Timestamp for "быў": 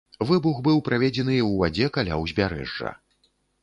0.67-0.81